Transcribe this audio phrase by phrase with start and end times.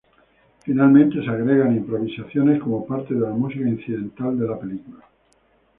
[0.63, 5.05] Finalmente, se agregan improvisaciones como parte de la música incidental de la película.